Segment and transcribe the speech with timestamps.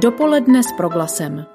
[0.00, 1.46] Dopoledne s proglasem.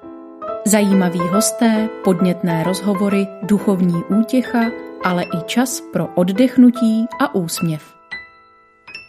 [0.66, 4.72] Zajímaví hosté, podnětné rozhovory, duchovní útěcha,
[5.04, 7.94] ale i čas pro oddechnutí a úsměv.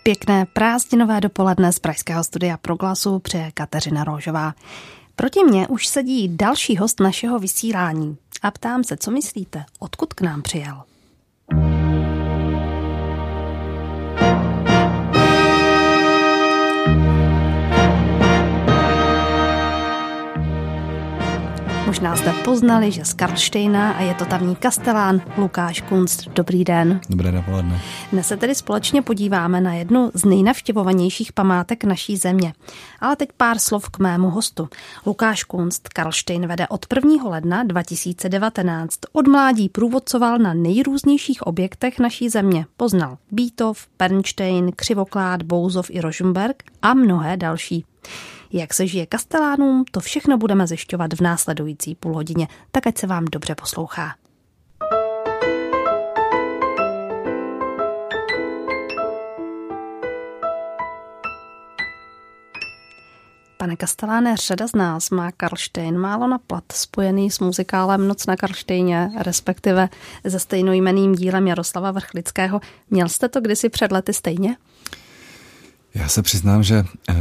[0.03, 4.55] Pěkné prázdninové dopoledne z Pražského studia Proglasu přeje Kateřina Rožová.
[5.17, 10.21] Proti mně už sedí další host našeho vysílání a ptám se, co myslíte, odkud k
[10.21, 10.83] nám přijel?
[21.93, 26.29] Možná jste poznali, že z Karlštejna a je to tamní kastelán Lukáš Kunst.
[26.29, 27.01] Dobrý den.
[27.09, 27.81] Dobré dopoledne.
[28.13, 32.53] Dnes se tedy společně podíváme na jednu z nejnavštěvovanějších památek naší země.
[33.01, 34.69] Ale teď pár slov k mému hostu.
[35.07, 37.31] Lukáš Kunst Karlštejn vede od 1.
[37.31, 38.99] ledna 2019.
[39.13, 42.67] Od mládí průvodcoval na nejrůznějších objektech naší země.
[42.77, 47.85] Poznal Bítov, Pernstein, Křivoklád, Bouzov i Rožmberg a mnohé další.
[48.55, 53.07] Jak se žije kastelánům, to všechno budeme zjišťovat v následující půl hodině, tak ať se
[53.07, 54.15] vám dobře poslouchá.
[63.57, 68.37] Pane Kasteláne, řada z nás má Karlštejn málo na plat, spojený s muzikálem Noc na
[68.37, 69.89] Karlštejně, respektive
[70.29, 72.61] se stejnojmeným dílem Jaroslava Vrchlického.
[72.91, 74.57] Měl jste to kdysi před lety stejně?
[75.95, 77.17] Já se přiznám, že uh,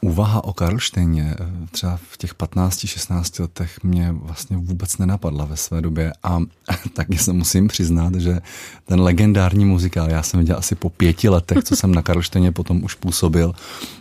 [0.00, 5.80] úvaha o Karlštejně uh, třeba v těch 15-16 letech mě vlastně vůbec nenapadla ve své
[5.80, 6.38] době a
[6.92, 8.40] taky se musím přiznat, že
[8.84, 12.84] ten legendární muzikál, já jsem viděl asi po pěti letech, co jsem na Karlštejně potom
[12.84, 13.48] už působil,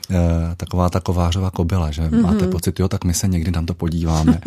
[0.09, 0.16] uh,
[0.57, 2.22] taková ta kovářová kobila, že mm-hmm.
[2.22, 4.41] máte pocit, jo, tak my se někdy na to podíváme.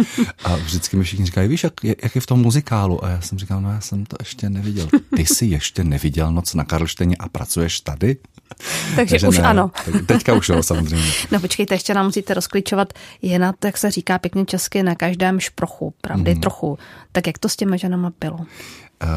[0.45, 3.05] A vždycky mi všichni říkají, víš, jak, jak je v tom muzikálu?
[3.05, 4.89] A já jsem říkal, no já jsem to ještě neviděl.
[5.17, 8.17] Ty jsi ještě neviděl noc na Karlštejně a pracuješ tady?
[8.97, 9.71] Takže, Takže už ne, ano.
[10.07, 11.13] Teďka už jo, samozřejmě.
[11.31, 12.93] No počkejte, ještě nám musíte rozklíčovat,
[13.23, 16.41] je na, jak se říká pěkně česky, na každém šprochu, pravdy mm.
[16.41, 16.79] trochu.
[17.13, 18.39] Tak jak to s těmi ženama bylo?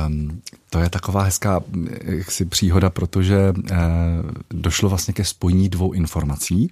[0.08, 1.62] Um, to je taková hezká
[2.04, 3.76] jaksi příhoda, protože uh,
[4.54, 6.72] došlo vlastně ke spojení dvou informací.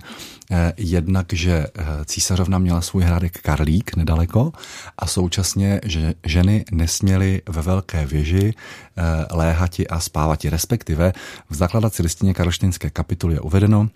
[0.51, 4.53] Uh, jednak, že uh, císařovna měla svůj hrádek Karlík nedaleko
[4.97, 10.49] a současně, že ženy nesměly ve velké věži uh, léhati a spávati.
[10.49, 11.13] Respektive
[11.49, 13.89] v zakladací listině Karlštejnské kapituly je uvedeno,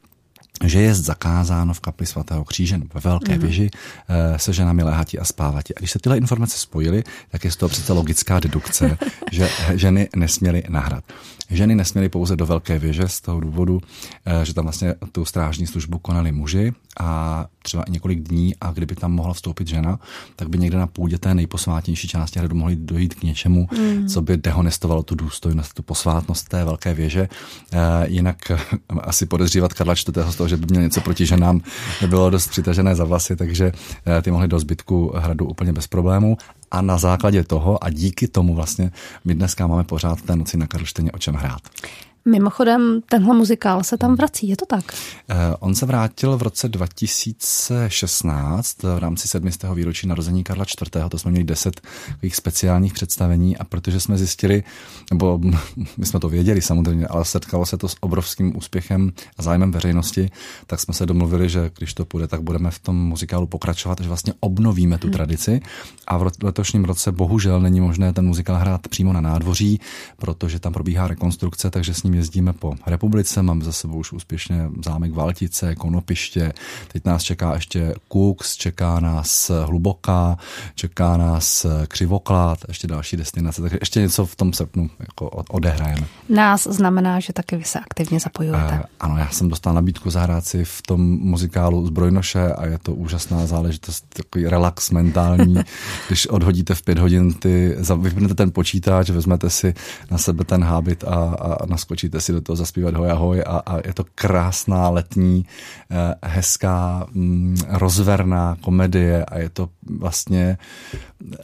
[0.63, 3.39] že je zakázáno v kapli svatého kříže ve velké mm.
[3.39, 3.69] věži
[4.09, 5.75] eh, se ženami léhati a spávati.
[5.75, 8.97] A když se tyhle informace spojily, tak je z toho přece logická dedukce,
[9.31, 11.03] že ženy nesměly nahrát.
[11.49, 13.81] Ženy nesměly pouze do velké věže z toho důvodu,
[14.25, 18.71] eh, že tam vlastně tu strážní službu konali muži a třeba i několik dní a
[18.71, 19.99] kdyby tam mohla vstoupit žena,
[20.35, 24.07] tak by někde na půdě té nejposvátnější části hradu mohli dojít k něčemu, mm.
[24.07, 27.29] co by dehonestovalo tu důstojnost, tu posvátnost té velké věže.
[27.71, 27.77] Eh,
[28.07, 28.51] jinak
[29.01, 30.31] asi podezřívat Karla IV.
[30.31, 31.61] z toho, že by měl něco proti ženám,
[32.07, 33.71] bylo dost přitažené za vlasy, takže
[34.17, 36.37] eh, ty mohly do zbytku hradu úplně bez problémů
[36.71, 38.91] a na základě toho a díky tomu vlastně
[39.25, 41.61] my dneska máme pořád té noci na Karlštejně o čem hrát.
[42.29, 44.83] Mimochodem, tenhle muzikál se tam vrací, je to tak?
[45.29, 49.49] Uh, on se vrátil v roce 2016 v rámci 7.
[49.73, 50.89] výročí narození Karla IV.
[51.09, 54.63] To jsme měli 10 takových speciálních představení a protože jsme zjistili,
[55.11, 55.39] nebo
[55.97, 60.29] my jsme to věděli samozřejmě, ale setkalo se to s obrovským úspěchem a zájmem veřejnosti,
[60.67, 64.07] tak jsme se domluvili, že když to půjde, tak budeme v tom muzikálu pokračovat, že
[64.07, 65.13] vlastně obnovíme tu hmm.
[65.13, 65.61] tradici
[66.07, 69.79] a v letošním roce bohužel není možné ten muzikál hrát přímo na nádvoří,
[70.17, 74.69] protože tam probíhá rekonstrukce, takže s ním jezdíme po republice, mám za sebou už úspěšně
[74.85, 76.53] zámek Valtice, Konopiště,
[76.93, 80.37] teď nás čeká ještě Kux, čeká nás Hluboká,
[80.75, 86.07] čeká nás Křivoklát, ještě další destinace, takže ještě něco v tom srpnu jako odehrajeme.
[86.29, 88.73] Nás znamená, že taky vy se aktivně zapojujete.
[88.73, 92.93] Uh, ano, já jsem dostal nabídku zahrát si v tom muzikálu Zbrojnoše a je to
[92.93, 95.55] úžasná záležitost, takový relax mentální,
[96.07, 99.73] když odhodíte v pět hodin ty, vypnete ten počítač, vezmete si
[100.11, 103.57] na sebe ten hábit a, a naskočíte musíte si do toho zaspívat hoj ahoj a,
[103.65, 105.45] a je to krásná letní,
[105.91, 109.69] eh, hezká, mm, rozverná komedie a je to
[109.99, 110.57] vlastně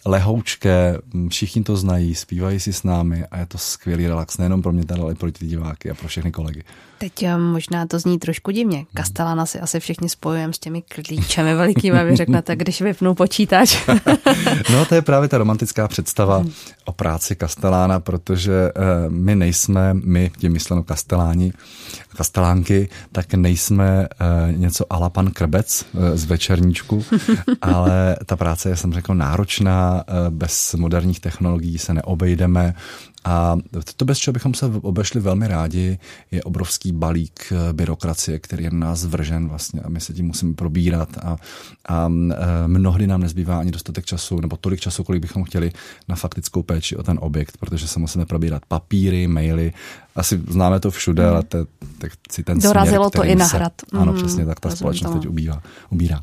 [0.06, 4.62] lehoučké, mm, všichni to znají, zpívají si s námi a je to skvělý relax nejenom
[4.62, 6.64] pro mě, ale i pro ty diváky a pro všechny kolegy.
[6.98, 8.86] Teď eh, možná to zní trošku divně.
[8.94, 13.88] Kastelana si asi všichni spojujeme s těmi klíčemi velikými, vy řeknete, když vypnu počítač.
[14.74, 16.46] no to je právě ta romantická představa
[16.86, 21.54] o práci Kastelána, protože uh, my nejsme, my, tím mysleno Kasteláni,
[22.18, 27.06] Kastelánky, tak nejsme uh, něco ala pan Krbec uh, z večerníčku,
[27.62, 32.76] ale ta práce je, jsem řekl, náročná, uh, bez moderních technologií se neobejdeme
[33.26, 33.58] A
[33.98, 36.00] to, bez čeho bychom se obešli velmi rádi,
[36.32, 40.26] je obrovský balík eh, byrokracie, který je na nás vržen vlastně a my se tím
[40.26, 41.38] musíme probírat a,
[41.90, 45.72] a eh, mnohdy nám nezbývá ani dostatek času nebo tolik času, kolik bychom chtěli
[46.08, 49.74] na faktickou péči o ten objekt, protože se musíme probírat papíry, maily,
[50.16, 51.30] asi známe to všude, mm.
[51.30, 51.66] ale te,
[51.98, 53.74] te, si ten Dorazilo směr, to i na hrad.
[53.92, 55.62] Se, ano, mm, přesně tak, ta společnost teď ubírá.
[55.90, 56.22] ubírá.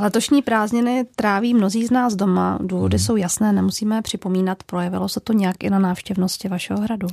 [0.00, 2.58] Letošní prázdniny tráví mnozí z nás doma.
[2.62, 3.04] Důvody hmm.
[3.04, 4.62] jsou jasné, nemusíme připomínat.
[4.62, 7.08] Projevilo se to nějak i na návštěvnosti vašeho hradu?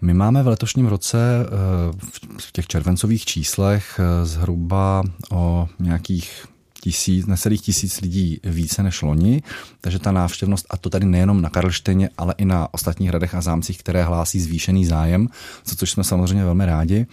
[0.00, 1.92] My máme v letošním roce eh,
[2.40, 6.46] v těch červencových číslech eh, zhruba o nějakých
[6.84, 9.42] tisíc, necelých tisíc lidí více než loni,
[9.80, 13.40] takže ta návštěvnost, a to tady nejenom na Karlštejně, ale i na ostatních hradech a
[13.40, 15.28] zámcích, které hlásí zvýšený zájem,
[15.64, 17.06] co což jsme samozřejmě velmi rádi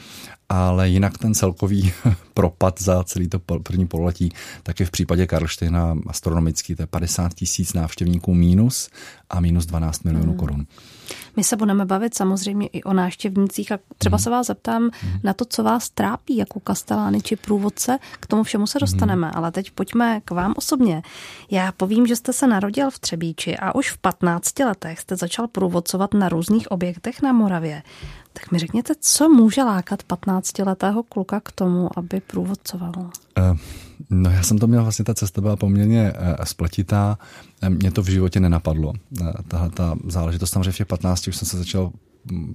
[0.54, 1.92] ale jinak ten celkový
[2.34, 4.32] propad za celý to první pololetí,
[4.64, 8.90] tak je v případě Karlštejna astronomický, to je 50 tisíc návštěvníků mínus
[9.30, 10.40] a minus 12 milionů hmm.
[10.40, 10.66] korun.
[11.36, 14.24] My se budeme bavit samozřejmě i o návštěvnících a třeba hmm.
[14.24, 15.20] se vás zeptám hmm.
[15.24, 17.98] na to, co vás trápí jako kastelány či průvodce.
[18.20, 19.38] K tomu všemu se dostaneme, hmm.
[19.38, 21.02] ale teď pojďme k vám osobně.
[21.52, 25.48] Já povím, že jste se narodil v Třebíči a už v 15 letech jste začal
[25.48, 27.84] průvodcovat na různých objektech na Moravě.
[28.34, 32.94] Tak mi řekněte, co může lákat 15-letého kluka k tomu, aby průvodcoval?
[32.98, 33.58] Uh,
[34.10, 37.18] no já jsem to měl, vlastně ta cesta byla poměrně uh, spletitá.
[37.70, 38.94] Mě to v životě nenapadlo.
[39.22, 41.92] Uh, tahle ta záležitost, samozřejmě v těch 15 už jsem se začal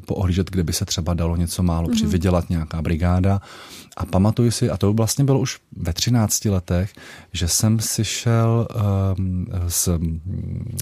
[0.07, 1.95] poohlížet, kde by se třeba dalo něco málo mm-hmm.
[1.95, 3.41] přivydělat, nějaká brigáda.
[3.97, 6.93] A pamatuju si, a to vlastně bylo už ve 13 letech,
[7.33, 8.69] že jsem si šel
[9.19, 9.89] um, z,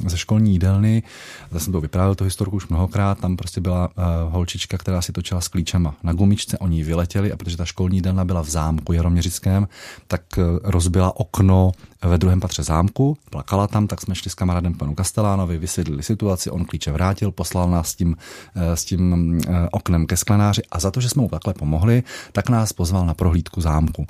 [0.06, 1.02] ze školní jídelny,
[1.50, 5.12] zase jsem to vyprávěl, tu historku už mnohokrát, tam prostě byla uh, holčička, která si
[5.12, 8.92] točila s klíčema na gumičce, oni vyletěli a protože ta školní jídelna byla v zámku
[8.92, 9.68] Jaroměřickém,
[10.06, 11.72] tak uh, rozbila okno
[12.08, 16.50] ve druhém patře zámku, plakala tam, tak jsme šli s kamarádem panu Kastelánovi, vysvětlili situaci,
[16.50, 18.16] on klíče vrátil, poslal nás s tím,
[18.54, 22.02] eh, s tím eh, oknem ke sklenáři a za to, že jsme mu takhle pomohli,
[22.32, 24.06] tak nás pozval na prohlídku zámku.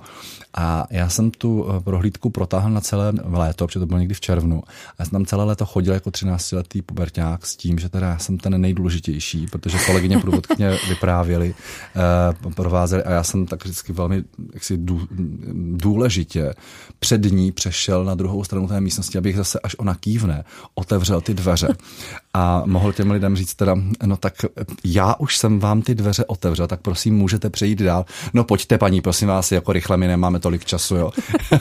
[0.54, 4.20] A já jsem tu eh, prohlídku protáhl na celé léto, protože to bylo někdy v
[4.20, 4.62] červnu.
[4.66, 8.18] A já jsem tam celé léto chodil jako 13-letý puberták s tím, že teda já
[8.18, 11.54] jsem ten nejdůležitější, protože kolegyně průvodkyně vyprávěli,
[12.54, 14.24] provázeli a já jsem tak vždycky velmi
[14.54, 14.78] jaksi
[15.76, 16.54] důležitě
[16.98, 20.44] před ní přešel šel na druhou stranu té místnosti, abych zase, až ona kývne,
[20.74, 21.68] otevřel ty dveře.
[22.34, 23.76] A mohl těm lidem říct teda,
[24.06, 24.34] no tak
[24.84, 28.04] já už jsem vám ty dveře otevřel, tak prosím můžete přejít dál.
[28.34, 31.10] No pojďte paní, prosím vás, jako rychle, my nemáme tolik času, jo.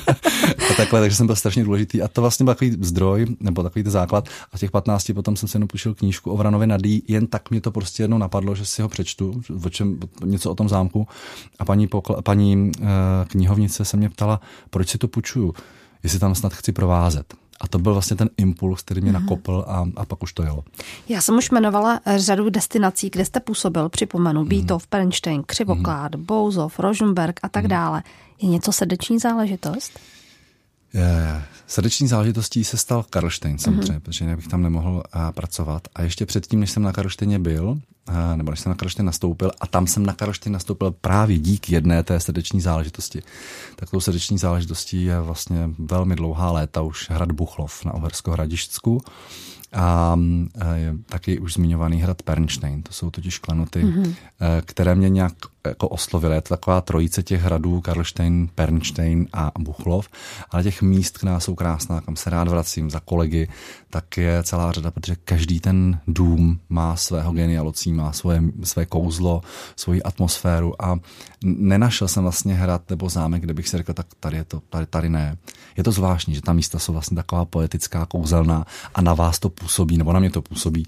[0.70, 2.02] a takhle, takže jsem byl strašně důležitý.
[2.02, 4.30] A to vlastně byl takový zdroj, nebo takový základ.
[4.54, 7.62] A těch 15 potom jsem si jenom půjčil knížku o Vranovi Nadí, jen tak mě
[7.62, 11.08] to prostě jednou napadlo, že si ho přečtu, o čem, něco o tom zámku.
[11.60, 12.88] A paní, pokla, paní uh,
[13.28, 15.54] knihovnice se mě ptala, proč si to půjčuju
[16.04, 17.34] jestli tam snad chci provázet.
[17.62, 19.20] A to byl vlastně ten impuls, který mě Aha.
[19.20, 20.64] nakopl a, a pak už to jelo.
[21.10, 24.48] Já jsem už jmenovala řadu destinací, kde jste působil, připomenu, mm.
[24.48, 26.26] Bítov, Pernstein, Křivoklád, mm.
[26.26, 27.70] Bouzov, Rožmberg a tak mm.
[27.70, 28.04] dále.
[28.42, 30.00] Je něco srdeční záležitost?
[30.94, 34.00] Je, srdeční záležitostí se stal Karlštejn samozřejmě, mm-hmm.
[34.00, 35.88] protože jinak bych tam nemohl a, pracovat.
[35.96, 39.52] A ještě předtím, než jsem na Karlštejně byl, a, nebo než jsem na Karlštejn nastoupil,
[39.62, 43.24] a tam jsem na Karlštejn nastoupil právě díky jedné té srdeční záležitosti.
[43.76, 49.02] Tak tou srdeční záležitostí je vlastně velmi dlouhá léta už hrad Buchlov na Uhersko-Hradišťsku
[49.74, 50.18] a
[50.76, 52.84] je taky už zmiňovaný hrad Pernstein.
[52.84, 54.16] To jsou totiž klenoty, mm-hmm.
[54.66, 55.34] které mě nějak
[55.68, 56.36] jako oslovily.
[56.36, 60.10] Je to taková trojice těch hradů, Karlštejn, Pernstein a Buchlov,
[60.50, 63.48] ale těch míst, která jsou krásná, kam se rád vracím za kolegy,
[63.90, 69.42] tak je celá řada, protože každý ten dům má svého genialocí, má svoje, své kouzlo,
[69.76, 71.00] svoji atmosféru a
[71.44, 74.86] nenašel jsem vlastně hrad nebo zámek, kde bych si řekl, tak tady je to, tady,
[74.86, 75.38] tady ne.
[75.78, 78.66] Je to zvláštní, že ta místa jsou vlastně taková poetická, kouzelná
[78.96, 80.86] a na vás to působí, nebo na mě to působí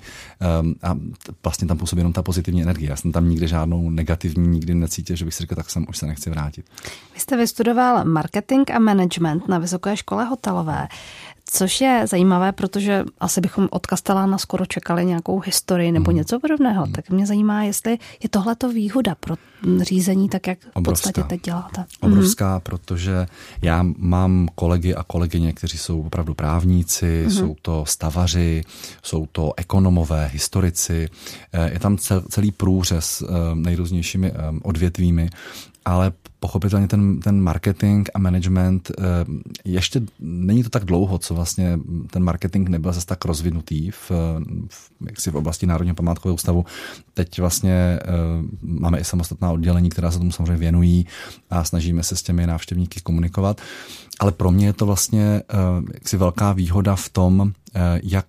[0.62, 0.98] um, a
[1.44, 2.89] vlastně tam působí jenom ta pozitivní energie.
[2.89, 5.98] Já jsem tam nikdy žádnou negativní nikdy necítil, že bych si řekl, tak sem už
[5.98, 6.65] se nechci vrátit.
[7.13, 10.88] Vy jste vystudoval marketing a management na Vysoké škole hotelové.
[11.58, 16.18] Což je zajímavé, protože asi bychom od Kastelána skoro čekali nějakou historii nebo mm.
[16.18, 16.86] něco podobného.
[16.86, 16.92] Mm.
[16.92, 19.36] Tak mě zajímá, jestli je tohle to výhoda pro
[19.82, 21.10] řízení, tak jak Obrovská.
[21.10, 21.86] v podstatě teď děláte.
[22.02, 22.62] Obrovská, mm.
[22.62, 23.26] protože
[23.62, 27.32] já mám kolegy a kolegyně, kteří jsou opravdu právníci, mm.
[27.32, 28.64] jsou to stavaři,
[29.04, 31.10] jsou to ekonomové, historici.
[31.54, 31.98] Eh, je tam
[32.30, 35.30] celý průřez eh, nejrůznějšími eh, odvětvími
[35.86, 36.12] ale
[36.46, 39.04] pochopitelně ten, ten marketing a management, eh,
[39.66, 41.80] ještě není to tak dlouho, co vlastně
[42.12, 44.12] ten marketing nebyl zase tak rozvinutý v,
[44.70, 46.66] v, jaksi v oblasti Národního památkového ústavu.
[47.14, 48.00] Teď vlastně eh,
[48.62, 51.08] máme i samostatná oddělení, která se tomu samozřejmě věnují
[51.50, 53.62] a snažíme se s těmi návštěvníky komunikovat.
[54.20, 55.42] Ale pro mě je to vlastně
[55.94, 57.54] jaksi velká výhoda v tom,
[58.04, 58.28] jak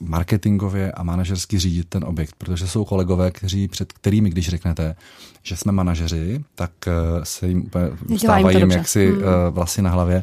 [0.00, 4.96] marketingově a manažersky řídit ten objekt, protože jsou kolegové, kteří před kterými, když řeknete,
[5.42, 6.92] že jsme manažeři, tak eh,
[7.40, 9.22] se jim úplně stávají jim jaksi hmm.
[9.22, 10.22] Eh, vlasy na hlavě.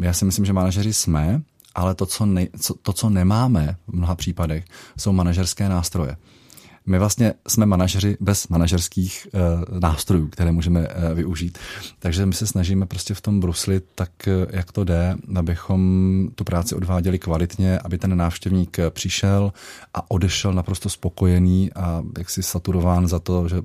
[0.00, 1.42] Já si myslím, že manažeři jsme,
[1.74, 4.64] ale to, co, ne, co, to, co nemáme v mnoha případech,
[4.98, 6.16] jsou manažerské nástroje.
[6.86, 11.58] My vlastně jsme manažeři bez manažerských uh, nástrojů, které můžeme uh, využít.
[11.98, 15.80] Takže my se snažíme prostě v tom bruslit tak, uh, jak to jde, abychom
[16.34, 19.52] tu práci odváděli kvalitně, aby ten návštěvník přišel
[19.94, 23.56] a odešel naprosto spokojený a jaksi saturován za to, že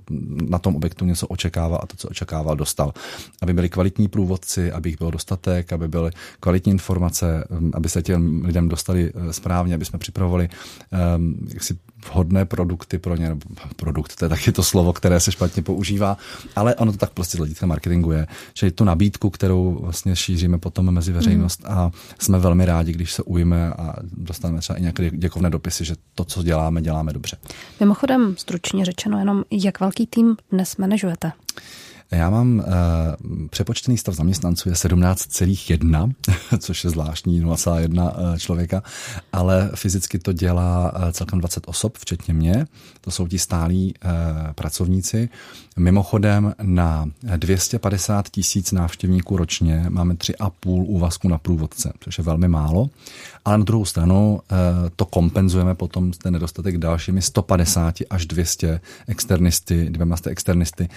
[0.50, 2.94] na tom objektu něco očekává a to, co očekával, dostal.
[3.42, 8.01] Aby byli kvalitní průvodci, aby jich bylo dostatek, aby byly kvalitní informace, um, aby se
[8.01, 10.50] těm lidem dostali správně, aby jsme připravovali
[11.18, 11.78] um, jaksi
[12.10, 13.41] vhodné produkty pro ně, nebo
[13.75, 16.17] produkt, to je taky to slovo, které se špatně používá,
[16.55, 20.58] ale ono to tak prostě z hlediska marketingu je, že tu nabídku, kterou vlastně šíříme
[20.58, 21.74] potom mezi veřejnost mm.
[21.74, 25.96] a jsme velmi rádi, když se ujme a dostaneme třeba i nějaké děkovné dopisy, že
[26.15, 27.38] to, co děláme, děláme dobře.
[27.79, 31.31] Mimochodem, stručně řečeno, jenom jak velký tým dnes manažujete?
[32.12, 32.63] Já mám uh,
[33.50, 36.13] přepočtený stav zaměstnanců je 17,1,
[36.60, 38.84] což je zvláštní 0,1 člověka,
[39.34, 42.68] ale fyzicky to dělá uh, celkem 20 osob, včetně mě.
[43.01, 44.12] To jsou ti stálí uh,
[44.53, 45.30] pracovníci.
[45.77, 52.89] Mimochodem na 250 tisíc návštěvníků ročně máme 3,5 úvazku na průvodce, což je velmi málo.
[53.46, 54.58] Ale na druhou stranu uh,
[54.96, 60.89] to kompenzujeme potom ten nedostatek dalšími 150 až 200 externisty, 200 externisty,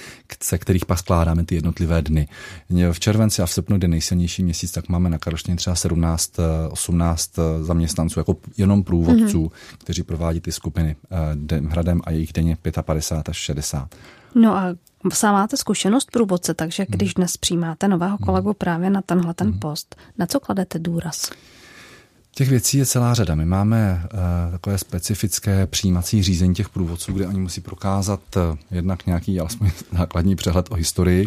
[0.42, 2.28] se kterých pak skládáme ty jednotlivé dny.
[2.92, 6.32] V červenci a v srpnu, kdy nejsilnější měsíc, tak máme na Karlštině třeba 17,
[6.70, 9.76] 18 eh, zaměstnanců, jako jenom průvodců, mm-hmm.
[9.78, 10.96] kteří provádí ty skupiny
[11.52, 13.94] eh, hradem a jejich denně 55 až 60.
[14.34, 14.74] No a
[15.12, 16.96] Sám máte zkušenost průvodce, takže mhm.
[16.96, 18.26] když dnes přijímáte nového mhm.
[18.26, 19.58] kolegu právě na tenhle ten mhm.
[19.58, 21.30] post, na co kladete důraz?
[22.34, 23.34] Těch věcí je celá řada.
[23.34, 29.06] My máme uh, takové specifické přijímací řízení těch průvodců, kde oni musí prokázat uh, jednak
[29.06, 31.26] nějaký alespoň základní přehled o historii.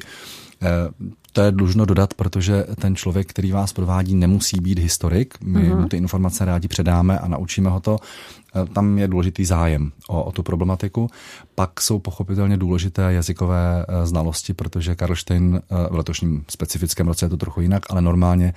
[1.38, 5.36] To je dlužno dodat, protože ten člověk, který vás provádí, nemusí být historik.
[5.44, 5.82] My uh-huh.
[5.82, 7.98] mu ty informace rádi předáme a naučíme ho to.
[8.56, 11.10] Eh, tam je důležitý zájem o, o tu problematiku.
[11.56, 17.30] Pak jsou pochopitelně důležité jazykové eh, znalosti, protože Karlštejn eh, v letošním specifickém roce je
[17.30, 18.54] to trochu jinak, ale normálně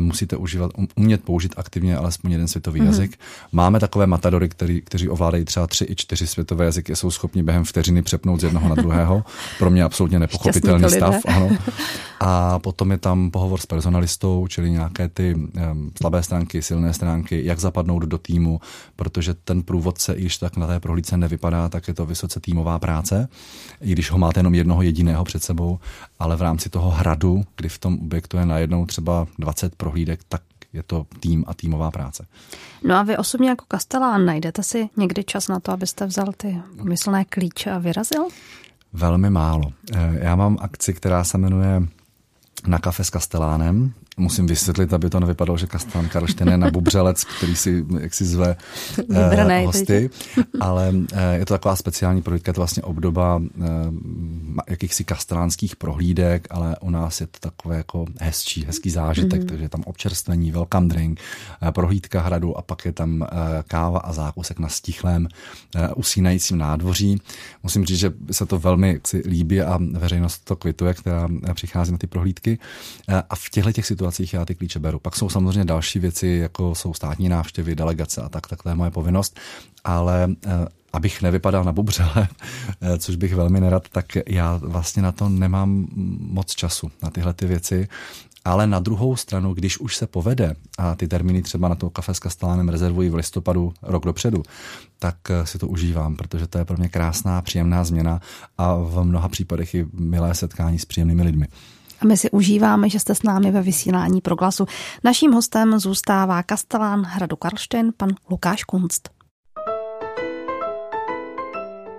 [0.00, 2.86] musíte užívat, um, umět použít aktivně alespoň jeden světový mm-hmm.
[2.86, 3.18] jazyk.
[3.52, 7.64] Máme takové matadory, který, kteří ovládají třeba tři i čtyři světové jazyky, jsou schopni během
[7.64, 9.24] vteřiny přepnout z jednoho na druhého.
[9.58, 11.14] Pro mě absolutně nepochopitelný stav.
[11.26, 11.50] Ano.
[12.20, 17.44] A potom je tam pohovor s personalistou, čili nějaké ty um, slabé stránky, silné stránky,
[17.44, 18.60] jak zapadnout do týmu,
[18.96, 22.78] protože ten průvodce, i když tak na té prohlídce nevypadá, tak je to vysoce týmová
[22.78, 23.28] práce,
[23.80, 25.78] i když ho máte jenom jednoho jediného před sebou,
[26.18, 30.42] ale v rámci toho hradu, kdy v tom objektu je najednou třeba 20 prohlídek, tak
[30.72, 32.26] je to tým a týmová práce.
[32.84, 36.62] No a vy osobně jako kastelán najdete si někdy čas na to, abyste vzal ty
[36.82, 38.28] myslné klíče a vyrazil?
[38.92, 39.72] Velmi málo.
[39.94, 41.82] Eh, já mám akci, která se jmenuje
[42.66, 47.24] na kafe s Kastelánem musím vysvětlit, aby to nevypadalo, že Kastan Karlštejn je na bubřelec,
[47.24, 48.56] který si jak si zve
[49.14, 50.10] eh, hosty,
[50.60, 53.64] ale eh, je to taková speciální prohlídka, je to vlastně obdoba eh,
[54.68, 59.46] jakýchsi kastelánských prohlídek, ale u nás je to takové jako hezčí, hezký zážitek, mm-hmm.
[59.46, 61.20] takže je tam občerstvení, welcome drink,
[61.62, 63.26] eh, prohlídka hradu a pak je tam eh,
[63.68, 65.28] káva a zákusek na stichlém
[65.76, 67.20] eh, usínajícím nádvoří.
[67.62, 71.92] Musím říct, že se to velmi si líbí a veřejnost to kvituje, která eh, přichází
[71.92, 72.58] na ty prohlídky.
[73.08, 74.98] Eh, a v těchto těch situacích situacích já ty klíče beru.
[74.98, 78.74] Pak jsou samozřejmě další věci, jako jsou státní návštěvy, delegace a tak, tak to je
[78.74, 79.38] moje povinnost,
[79.84, 80.50] ale eh,
[80.92, 82.28] abych nevypadal na bubřele,
[82.80, 85.86] eh, což bych velmi nerad, tak já vlastně na to nemám
[86.20, 87.88] moc času, na tyhle ty věci.
[88.44, 92.14] Ale na druhou stranu, když už se povede a ty termíny třeba na to kafe
[92.14, 94.42] s Kastelánem rezervují v listopadu rok dopředu,
[94.98, 98.20] tak eh, si to užívám, protože to je pro mě krásná, příjemná změna
[98.58, 101.46] a v mnoha případech i milé setkání s příjemnými lidmi.
[102.00, 104.66] A my si užíváme, že jste s námi ve vysílání pro glasu.
[105.04, 109.10] Naším hostem zůstává kastelán Hradu Karlštejn, pan Lukáš Kunst.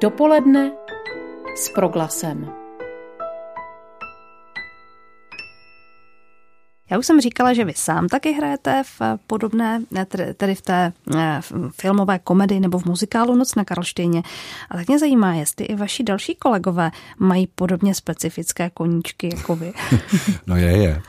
[0.01, 0.71] Dopoledne
[1.55, 2.58] s proglasem.
[6.89, 9.81] Já už jsem říkala, že vy sám taky hrajete v podobné,
[10.37, 10.93] tedy v té
[11.81, 14.23] filmové komedii nebo v muzikálu Noc na Karlštejně.
[14.69, 19.73] A tak mě zajímá, jestli i vaši další kolegové mají podobně specifické koníčky jako vy.
[20.47, 21.01] No je, je.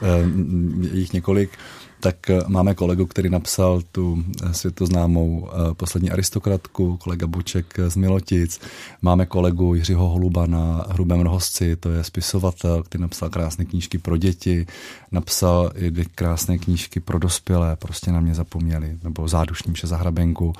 [0.81, 1.51] Je jich několik
[2.01, 7.97] tak eh, máme kolegu, který napsal tu eh, světoznámou eh, poslední aristokratku, kolega Buček z
[7.97, 8.61] Milotic.
[9.03, 14.17] Máme kolegu Jiřího Holuba na Hrubém rohosci, to je spisovatel, který napsal krásné knížky pro
[14.17, 14.67] děti,
[15.13, 20.53] napsal i krásné knížky pro dospělé, prostě na mě zapomněli, nebo zádušním za hrabenku.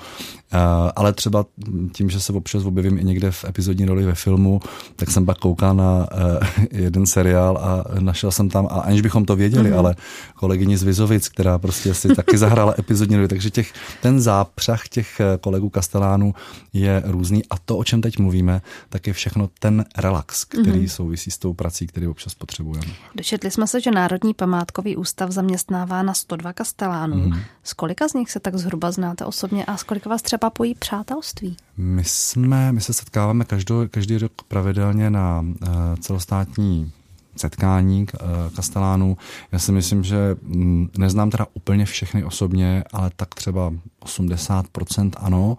[0.95, 1.45] Ale třeba
[1.93, 4.59] tím, že se občas objevím i někde v epizodní roli ve filmu,
[4.95, 6.07] tak jsem pak koukal na
[6.71, 9.79] jeden seriál a našel jsem tam, a aniž bychom to věděli, mm-hmm.
[9.79, 9.95] ale
[10.35, 15.19] kolegyni z Vizovic, která prostě si taky zahrála epizodní roli, takže těch, ten zápřah těch
[15.19, 16.33] eh, kolegů Kastelánů
[16.73, 20.89] je různý a to, o čem teď mluvíme, tak je všechno ten relax, který mm-hmm.
[20.89, 22.93] souvisí s tou prací, který občas potřebujeme.
[23.15, 27.15] Dočetli jsme se, že Národní památkový ústav zaměstnává na 102 Kastelánů.
[27.15, 27.43] Mm-hmm.
[27.63, 30.75] Z kolika z nich se tak zhruba znáte osobně a z kolika vás třeba pojí
[30.75, 31.57] přátelství?
[31.77, 35.67] My jsme, my se setkáváme každý, každý rok pravidelně na uh,
[35.99, 36.91] celostátní
[37.35, 38.17] setkání eh,
[38.55, 39.17] Kastelánů.
[39.51, 43.73] Já si myslím, že mm, neznám teda úplně všechny osobně, ale tak třeba
[44.05, 45.57] 80% ano.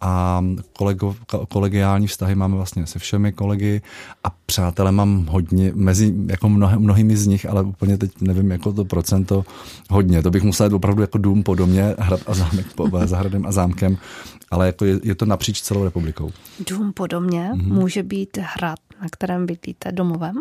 [0.00, 1.16] A kolego,
[1.48, 3.82] kolegiální vztahy máme vlastně se všemi kolegy
[4.24, 8.72] a přátelé mám hodně, mezi jako mnoha, mnohými z nich, ale úplně teď nevím, jako
[8.72, 9.44] to procento
[9.90, 10.22] hodně.
[10.22, 13.52] To bych musel jít opravdu jako dům po domě, hrad a zámek, po, zahradem a
[13.52, 13.98] zámkem,
[14.50, 16.30] ale jako je, je to napříč celou republikou.
[16.66, 17.72] Dům po domě mm-hmm.
[17.72, 20.34] může být hrad, na kterém bydlíte domovem?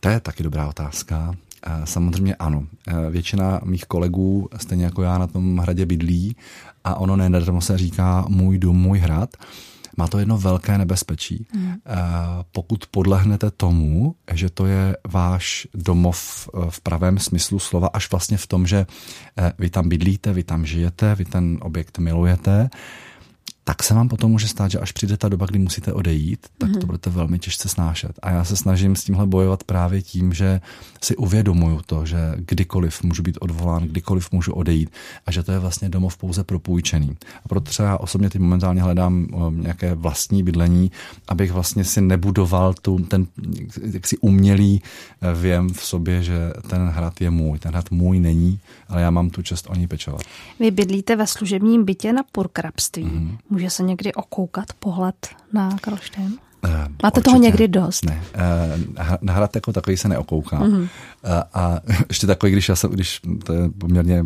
[0.00, 1.34] To je taky dobrá otázka.
[1.62, 2.66] Ehm, samozřejmě ano.
[2.86, 6.36] Ehm, většina mých kolegů, stejně jako já, na tom hradě bydlí
[6.84, 9.36] a ono nenadarmo se říká můj dům, můj hrad.
[9.96, 11.46] Má to jedno velké nebezpečí.
[11.54, 11.74] Mm.
[12.52, 18.46] Pokud podlehnete tomu, že to je váš domov v pravém smyslu slova, až vlastně v
[18.46, 18.86] tom, že
[19.58, 22.70] vy tam bydlíte, vy tam žijete, vy ten objekt milujete,
[23.68, 26.70] tak se vám potom může stát, že až přijde ta doba, kdy musíte odejít, tak
[26.70, 26.72] mm-hmm.
[26.72, 26.86] to mhm.
[26.86, 28.12] budete velmi těžce snášet.
[28.22, 30.60] A já se snažím s tímhle bojovat právě tím, že
[31.02, 34.90] si uvědomuju to, že kdykoliv můžu být odvolán, kdykoliv můžu odejít
[35.26, 37.16] a že to je vlastně domov pouze propůjčený.
[37.44, 40.90] A proto třeba osobně teď momentálně hledám nějaké vlastní bydlení,
[41.28, 43.26] abych vlastně si nebudoval tu, ten
[43.92, 44.82] jaksi umělý
[45.20, 47.58] eh, věm v sobě, že ten hrad je můj.
[47.58, 50.20] Ten hrad můj není, ale já mám tu čest o ní pečovat.
[50.60, 53.04] Vy bydlíte ve služebním bytě na Purkrabství.
[53.04, 53.57] Mm-hmm.
[53.58, 56.26] Může se někdy okoukat pohled na Karlštejn?
[56.26, 57.20] Uh, Máte určitě.
[57.20, 58.04] toho někdy dost?
[58.04, 58.22] Ne.
[58.34, 60.60] Uh, na hrad jako takový se neokouká.
[60.60, 60.88] Mm-hmm.
[61.54, 64.24] A ještě takový, když já jsem, když, to je poměrně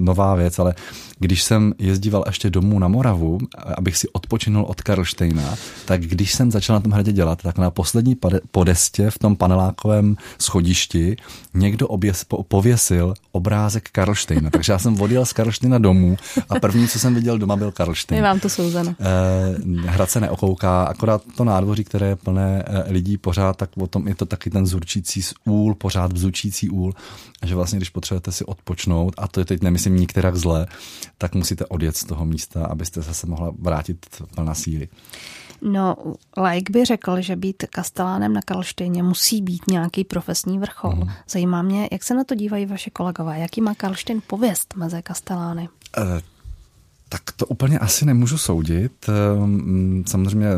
[0.00, 0.74] nová věc, ale
[1.18, 3.38] když jsem jezdíval ještě domů na Moravu,
[3.78, 5.54] abych si odpočinul od Karlštejna,
[5.84, 8.16] tak když jsem začal na tom hradě dělat, tak na poslední
[8.50, 11.16] podestě v tom panelákovém schodišti
[11.54, 14.50] někdo oběs, po, pověsil obrázek Karlštejna.
[14.50, 16.16] Takže já jsem odjel z Karlštejna domů
[16.48, 18.16] a první, co jsem viděl doma, byl Karlštejn.
[18.16, 18.94] Je vám to souzeno.
[19.68, 23.86] Uh, hrad se neokouká, akorát to nádvoří, které je plné eh, lidí pořád, tak o
[23.86, 26.92] tom je to taky ten zurčící úl, pořád vzučící úl,
[27.44, 30.66] že vlastně, když potřebujete si odpočnout, a to je teď nemyslím nikterak zle,
[31.18, 34.88] tak musíte odjet z toho místa, abyste se mohla vrátit plná síly.
[35.62, 35.96] No,
[36.36, 40.92] like by řekl, že být kastelánem na Karlštejně musí být nějaký profesní vrchol.
[40.92, 41.08] Mm.
[41.28, 45.68] Zajímá mě, jak se na to dívají vaše kolegové, jaký má Karlštejn pověst mezi kastelány?
[45.98, 46.20] Uh,
[47.08, 48.92] tak to úplně asi nemůžu soudit.
[49.08, 50.48] Ehm, samozřejmě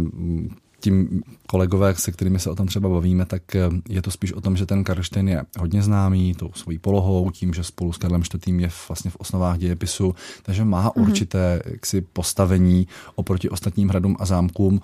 [0.85, 4.41] tím kolegové, se kterými se o tom třeba bavíme, tak eh, je to spíš o
[4.41, 8.23] tom, že ten Karlštejn je hodně známý tou svojí polohou, tím, že spolu s Karlem
[8.35, 8.61] IV.
[8.61, 11.03] je vlastně v osnovách dějepisu, takže má mm-hmm.
[11.03, 14.81] určité jaksi, postavení oproti ostatním hradům a zámkům,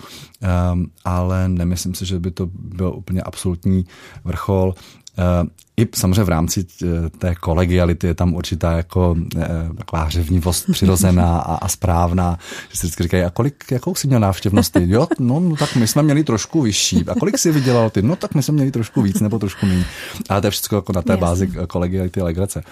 [0.72, 3.84] um, ale nemyslím si, že by to byl úplně absolutní
[4.24, 4.74] vrchol.
[5.18, 5.48] Uh,
[5.80, 6.86] i samozřejmě v rámci eh,
[7.18, 12.38] té kolegiality je tam určitá jako eh, taková řevnivost přirozená a, a správná,
[12.70, 14.90] že si vždycky říkají, a kolik, jakou jsi měl návštěvnost ty?
[14.90, 17.04] Jo, no, no, tak my jsme měli trošku vyšší.
[17.08, 18.02] A kolik jsi vydělal ty?
[18.02, 19.84] No tak my jsme měli trošku víc nebo trošku méně.
[20.28, 22.62] Ale to je všechno jako na té bázi kolegiality a legrace.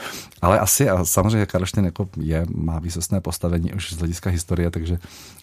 [0.42, 4.98] Ale asi a samozřejmě Karlštejn jako je, má výsostné postavení už z hlediska historie, takže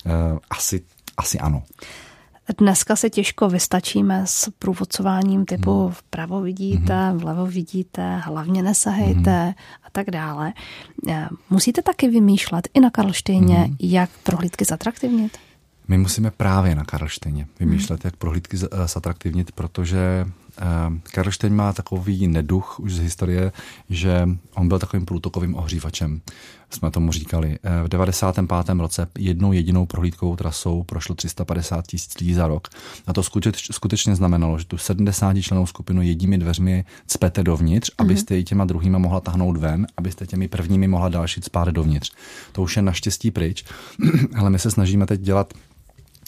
[0.06, 0.12] uh,
[0.50, 0.82] asi,
[1.18, 1.64] asi ano.
[2.58, 5.92] Dneska se těžko vystačíme s průvodcováním typu hmm.
[5.92, 7.18] vpravo vidíte, hmm.
[7.18, 9.54] vlevo vidíte, hlavně nesahejte hmm.
[9.84, 10.54] a tak dále.
[11.10, 15.38] Eh, musíte taky vymýšlet i na Karlštejně, jak prohlídky zatraktivnit?
[15.88, 20.26] My musíme právě na Karlštejně vymýšlet, jak prohlídky zatraktivnit, protože
[21.12, 23.52] Karlštejn má takový neduch už z historie,
[23.90, 26.22] že on byl takovým průtokovým ohřívačem
[26.70, 27.60] jsme tomu říkali.
[27.64, 28.80] Eh, v 95.
[28.80, 32.68] roce jednou jedinou prohlídkovou trasou prošlo 350 tisíc lidí za rok.
[33.08, 33.24] A to
[33.72, 37.96] skutečně znamenalo, že tu 70 členou skupinu jedními dveřmi cpete dovnitř, mm-hmm.
[37.98, 42.12] abyste ji těma druhýma mohla tahnout ven, abyste těmi prvními mohla další spát dovnitř.
[42.52, 43.66] To už je naštěstí pryč,
[44.36, 45.54] ale my se snažíme teď dělat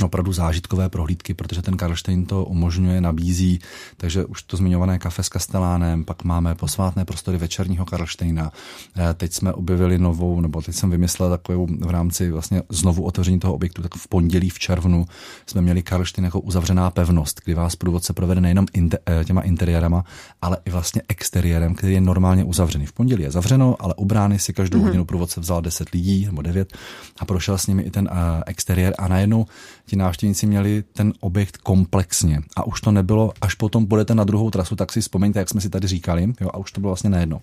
[0.03, 3.59] opravdu zážitkové prohlídky, protože ten Karlštejn to umožňuje, nabízí,
[3.97, 8.51] takže už to zmiňované kafe s Kastelánem, pak máme posvátné prostory večerního Karlštejna.
[8.97, 13.39] Eh, teď jsme objevili novou, nebo teď jsem vymyslel takovou v rámci vlastně znovu otevření
[13.39, 15.05] toho objektu, tak v pondělí v červnu
[15.45, 20.03] jsme měli Karlštejn jako uzavřená pevnost, kdy vás průvodce provede nejenom inter, eh, těma interiérama,
[20.41, 22.85] ale i vlastně exteriérem, který je normálně uzavřený.
[22.85, 24.83] V pondělí je zavřeno, ale u brány si každou mm-hmm.
[24.83, 26.77] hodinu průvodce vzal 10 lidí nebo 9
[27.19, 29.45] a prošel s nimi i ten uh, exteriér a najednou
[29.87, 32.41] ti návštěvníci měli ten objekt komplexně.
[32.55, 35.61] A už to nebylo, až potom budete na druhou trasu, tak si vzpomeňte, jak jsme
[35.61, 37.41] si tady říkali, jo, a už to bylo vlastně nejedno.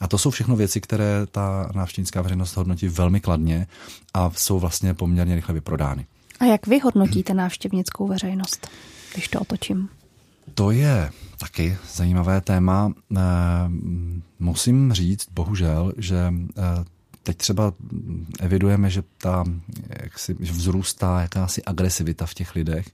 [0.00, 3.66] A to jsou všechno věci, které ta návštěvnická veřejnost hodnotí velmi kladně
[4.14, 6.06] a jsou vlastně poměrně rychle vyprodány.
[6.40, 8.68] A jak vy hodnotíte návštěvnickou veřejnost,
[9.14, 9.88] když to otočím?
[10.54, 12.92] To je taky zajímavé téma.
[13.16, 13.20] Eh,
[14.38, 16.84] musím říct, bohužel, že eh,
[17.30, 17.72] teď třeba
[18.40, 19.44] evidujeme, že ta
[20.02, 22.86] jak si, že vzrůstá jakási agresivita v těch lidech,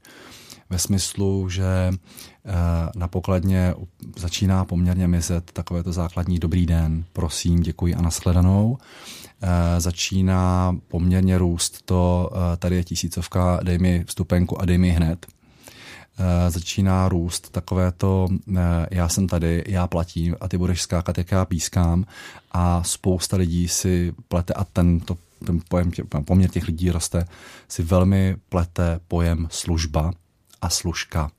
[0.70, 2.52] ve smyslu, že eh,
[2.96, 3.74] na pokladně
[4.16, 8.78] začíná poměrně mizet takové to základní dobrý den, prosím, děkuji a nashledanou.
[9.42, 14.90] Eh, začíná poměrně růst to, eh, tady je tisícovka, dej mi vstupenku a dej mi
[14.90, 15.26] hned.
[16.18, 21.18] Eh, začíná růst takové to, eh, já jsem tady, já platím a ty budeš skákat,
[21.18, 22.04] jak já pískám
[22.52, 25.90] a spousta lidí si plete a ten, to, ten pojem,
[26.24, 27.26] poměr těch lidí roste,
[27.68, 30.12] si velmi plete pojem služba
[30.62, 31.30] a služka.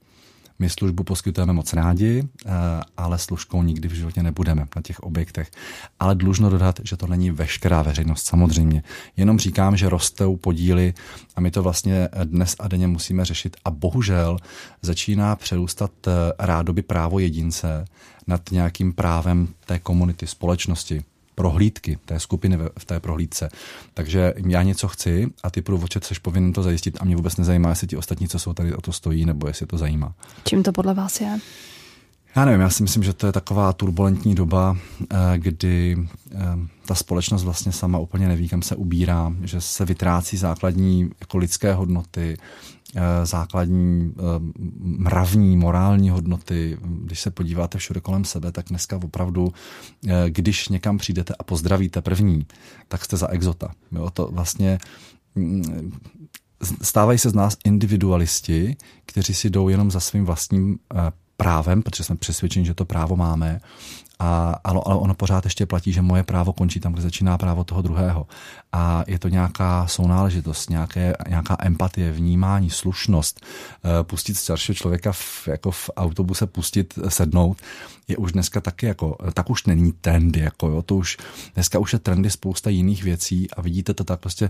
[0.60, 2.50] My službu poskytujeme moc rádi, eh,
[2.98, 5.52] ale služkou nikdy v životě nebudeme na těch objektech.
[6.00, 8.84] Ale dlužno dodat, že to není veškerá veřejnost samozřejmě.
[9.18, 10.94] Jenom říkám, že rostou podíly
[11.36, 14.38] a my to vlastně dnes a denně musíme řešit a bohužel
[14.82, 17.86] začíná přerůstat eh, rádoby právo jedince
[18.28, 21.04] nad nějakým právem té komunity, společnosti
[21.38, 23.50] prohlídky té skupiny v té prohlídce.
[23.94, 27.70] Takže já něco chci a ty průvodče jsi povinen to zajistit a mě vůbec nezajímá,
[27.70, 30.14] jestli ti ostatní, co jsou tady, o to stojí, nebo jestli to zajímá.
[30.44, 31.40] Čím to podle vás je?
[32.36, 35.98] Já nevím, já si myslím, že to je taková turbulentní doba, eh, kdy
[36.32, 36.38] eh,
[36.86, 41.74] ta společnost vlastně sama úplně neví, kam se ubírá, že se vytrácí základní jako lidské
[41.74, 42.38] hodnoty,
[43.24, 44.22] základní eh,
[44.80, 46.78] mravní, morální hodnoty.
[46.82, 49.54] Když se podíváte všude kolem sebe, tak dneska opravdu,
[50.08, 52.46] eh, když někam přijdete a pozdravíte první,
[52.88, 53.72] tak jste za exota.
[53.92, 54.78] Jo, to vlastně
[55.36, 55.92] mm,
[56.82, 60.80] stávají se z nás individualisti, kteří si jdou jenom za svým vlastním
[61.38, 63.60] právem, protože jsme přesvědčeni, že to právo máme,
[64.20, 67.64] a, ale, ale ono pořád ještě platí, že moje právo končí tam, kde začíná právo
[67.64, 68.28] toho druhého.
[68.72, 73.46] A je to nějaká sounáležitost, nějaké, nějaká empatie, vnímání, slušnost.
[73.86, 77.58] Eh, pustit staršího člověka v, jako v autobuse, pustit, sednout,
[78.08, 81.18] je už dneska taky jako, tak už není trendy, jako jo, to už,
[81.54, 84.50] dneska už je trendy spousta jiných věcí a vidíte to tak prostě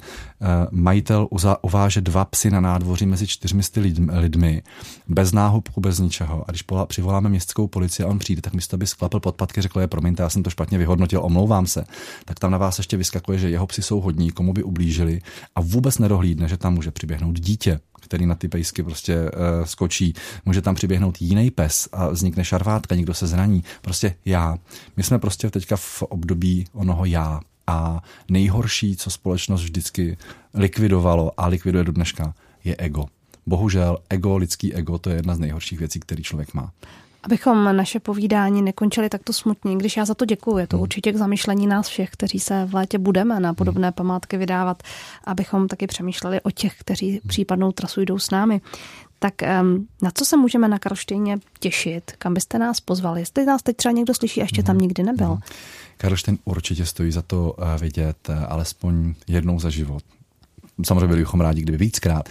[0.71, 1.27] majitel
[1.61, 3.63] uváže dva psy na nádvoří mezi čtyřmi
[4.09, 4.63] lidmi,
[5.07, 8.87] bez náhubku, bez ničeho a když přivoláme městskou policii a on přijde, tak místo by
[8.87, 11.85] sklapl podpatky, řekl je, promiňte, já jsem to špatně vyhodnotil, omlouvám se,
[12.25, 15.21] tak tam na vás ještě vyskakuje, že jeho psy jsou hodní, komu by ublížili
[15.55, 19.29] a vůbec nedohlídne, že tam může přiběhnout dítě, který na ty pejsky prostě uh,
[19.65, 20.13] skočí.
[20.45, 23.63] Může tam přiběhnout jiný pes a vznikne šarvátka, někdo se zraní.
[23.81, 24.57] Prostě já.
[24.97, 27.39] My jsme prostě teďka v období onoho já.
[27.67, 30.17] A nejhorší, co společnost vždycky
[30.53, 33.05] likvidovalo a likviduje do dneška, je ego.
[33.45, 36.71] Bohužel ego, lidský ego, to je jedna z nejhorších věcí, který člověk má.
[37.27, 40.57] Abychom naše povídání nekončili takto smutně, když já za to děkuji.
[40.57, 40.81] Je to hmm.
[40.81, 43.93] určitě k zamýšlení nás všech, kteří se v létě budeme na podobné hmm.
[43.93, 44.83] památky vydávat,
[45.23, 47.19] abychom taky přemýšleli o těch, kteří hmm.
[47.27, 48.61] případnou trasu jdou s námi.
[49.19, 49.41] Tak
[50.01, 52.11] na co se můžeme na Karlštejně těšit?
[52.17, 53.21] Kam byste nás pozvali?
[53.21, 55.37] Jestli nás teď třeba někdo slyší a ještě tam nikdy nebyl.
[55.97, 60.03] Karlštejn určitě stojí za to eh, vidět eh, alespoň jednou za život
[60.85, 62.29] samozřejmě byli bychom rádi, kdyby víckrát.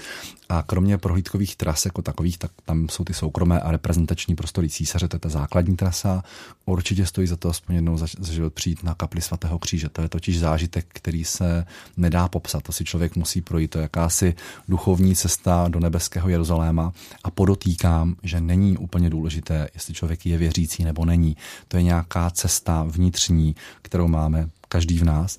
[0.49, 5.09] A kromě prohlídkových tras jako takových, tak tam jsou ty soukromé a reprezentační prostory císaře,
[5.09, 6.23] to je ta základní trasa.
[6.67, 9.89] Určitě stojí za to aspoň jednou za, za život přijít na kapli svatého kříže.
[9.89, 12.63] To je totiž zážitek, který se nedá popsat.
[12.63, 13.71] To si člověk musí projít.
[13.71, 14.35] To je jakási
[14.69, 16.93] duchovní cesta do nebeského Jeruzaléma.
[17.25, 21.37] A podotýkám, že není úplně důležité, jestli člověk je věřící nebo není.
[21.69, 25.39] To je nějaká cesta vnitřní, kterou máme každý v nás.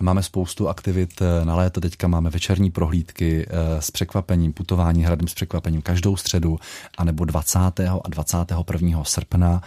[0.00, 3.46] Máme spoustu aktivit na léto, teďka máme večerní prohlídky
[3.80, 6.58] s překvapením, putování hradem s překvapením každou středu,
[6.98, 7.58] anebo 20.
[8.04, 9.04] a 21.
[9.04, 9.62] srpna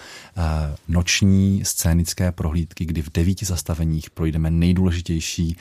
[0.88, 5.58] noční scénické prohlídky, kdy v devíti zastaveních projdeme nejdůležitější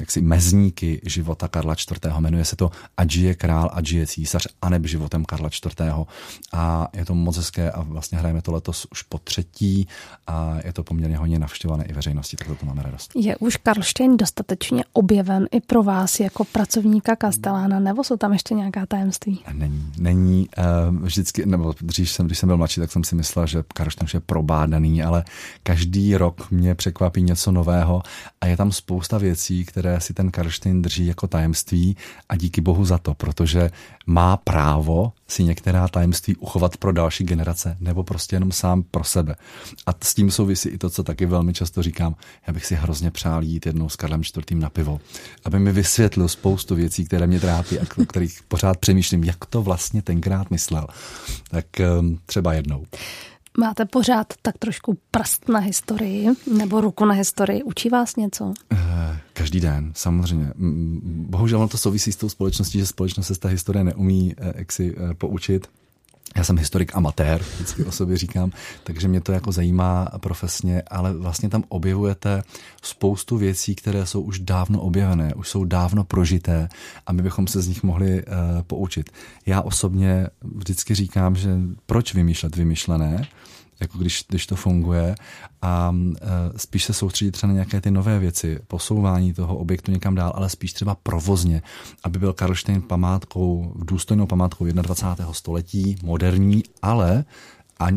[0.00, 2.12] jaksi mezníky života Karla IV.
[2.20, 6.04] Jmenuje se to Ať je král, ať je císař, aneb životem Karla IV.
[6.52, 9.88] A je to moc hezké a vlastně hrajeme to letos už po třetí
[10.26, 11.92] a je to poměrně hodně navštěvované i
[12.26, 13.10] veřejnosti, tak to máme radost.
[13.14, 18.54] Je už Karlštejn dostatečně objeven i pro vás jako pracovníka Kastelána, nebo jsou tam ještě
[18.54, 19.40] nějaká tajemství?
[19.52, 20.48] Není, není.
[20.58, 24.08] Eh, vždycky, nebo dřív jsem, když jsem byl mladší, tak jsem si myslel, že Karlštejn
[24.14, 25.24] je probádaný, ale
[25.62, 28.02] každý rok mě překvapí něco nového
[28.40, 31.96] a je tam spousta věcí, které si ten Karlštejn drží jako tajemství
[32.28, 33.70] a díky bohu za to, protože
[34.06, 39.36] má právo si některá tajemství uchovat pro další generace nebo prostě jenom sám pro sebe.
[39.86, 42.16] A s tím souvisí i to, co taky velmi často říkám.
[42.46, 45.00] Já bych si hrozně přál jít jednou s Karlem čtvrtým na pivo,
[45.44, 49.62] aby mi vysvětlil spoustu věcí, které mě trápí a o kterých pořád přemýšlím, jak to
[49.62, 50.86] vlastně tenkrát myslel.
[51.50, 52.84] Tak ehm, třeba jednou.
[53.58, 57.62] Máte pořád tak trošku prst na historii nebo ruku na historii.
[57.62, 58.54] Učí vás něco?
[58.72, 60.52] Eh, každý den, samozřejmě.
[61.06, 64.72] Bohužel to souvisí s tou společností, že společnost se z té historie neumí eh, jak
[64.72, 65.68] si eh, poučit.
[66.36, 68.52] Já jsem historik amatér, vždycky o sobě říkám,
[68.84, 72.42] takže mě to jako zajímá profesně, ale vlastně tam objevujete
[72.82, 76.68] spoustu věcí, které jsou už dávno objevené, už jsou dávno prožité
[77.06, 79.10] a my bychom se z nich mohli uh, poučit.
[79.46, 81.50] Já osobně vždycky říkám, že
[81.86, 83.26] proč vymýšlet vymyšlené,
[83.80, 85.14] jako když, když to funguje
[85.62, 90.14] a e, spíš se soustředit třeba na nějaké ty nové věci, posouvání toho objektu někam
[90.14, 91.62] dál, ale spíš třeba provozně,
[92.04, 95.32] aby byl Karlštejn památkou, důstojnou památkou 21.
[95.32, 97.24] století, moderní, ale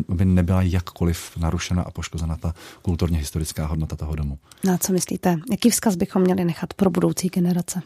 [0.08, 4.38] aby nebyla jakkoliv narušena a poškozena ta kulturně historická hodnota toho domu.
[4.64, 5.38] Na co myslíte?
[5.50, 7.82] Jaký vzkaz bychom měli nechat pro budoucí generace?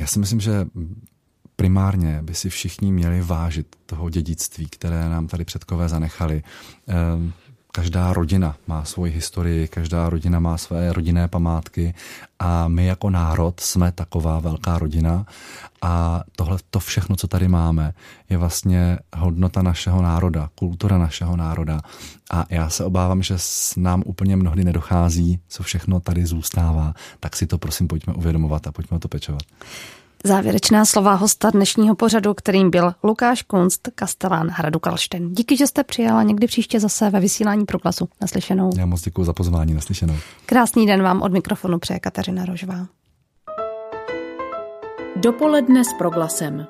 [0.00, 0.66] Já si myslím, že
[1.60, 6.42] primárně by si všichni měli vážit toho dědictví, které nám tady předkové zanechali.
[6.88, 7.32] Ehm,
[7.72, 11.94] každá rodina má svoji historii, každá rodina má své rodinné památky
[12.38, 15.26] a my jako národ jsme taková velká rodina
[15.82, 17.94] a tohle to všechno, co tady máme,
[18.30, 21.80] je vlastně hodnota našeho národa, kultura našeho národa
[22.30, 27.36] a já se obávám, že s nám úplně mnohdy nedochází, co všechno tady zůstává, tak
[27.36, 29.42] si to prosím pojďme uvědomovat a pojďme to pečovat.
[30.24, 35.32] Závěrečná slova hosta dnešního pořadu, kterým byl Lukáš Kunst, kastelán Hradu Kalšten.
[35.32, 38.08] Díky, že jste přijala někdy příště zase ve vysílání proklasu.
[38.20, 38.70] Naslyšenou.
[38.76, 39.74] Já moc děkuji za pozvání.
[39.74, 40.14] Naslyšenou.
[40.46, 42.86] Krásný den vám od mikrofonu přeje Kateřina Rožová.
[45.16, 46.66] Dopoledne s proglasem.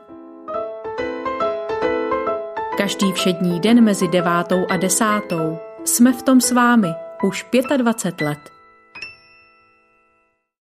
[2.77, 6.89] Každý všední den mezi devátou a desátou jsme v tom s vámi
[7.23, 8.60] už 25 let.